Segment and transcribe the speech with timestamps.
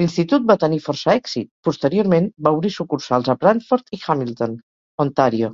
[0.00, 4.56] L'Institut va tenir força èxit, posteriorment va obrir sucursals a Brantford i Hamilton,
[5.08, 5.52] Ontario.